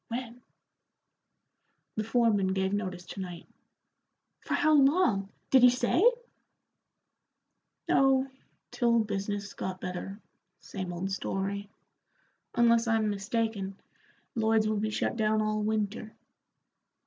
"When?" 0.07 0.41
"The 1.95 2.03
foreman 2.03 2.53
gave 2.53 2.73
notice 2.73 3.05
to 3.05 3.19
night." 3.19 3.45
"For 4.39 4.55
how 4.55 4.73
long? 4.73 5.29
Did 5.51 5.61
he 5.61 5.69
say?" 5.69 6.03
"Oh, 7.87 8.27
till 8.71 8.97
business 9.01 9.53
got 9.53 9.79
better 9.79 10.19
same 10.59 10.91
old 10.91 11.11
story. 11.11 11.69
Unless 12.55 12.87
I'm 12.87 13.11
mistaken, 13.11 13.79
Lloyd's 14.33 14.67
will 14.67 14.77
be 14.79 14.89
shut 14.89 15.17
down 15.17 15.39
all 15.39 15.61
winter." 15.61 16.15